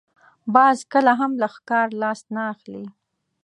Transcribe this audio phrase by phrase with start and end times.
[0.55, 2.85] باز کله هم له ښکار لاس نه اخلي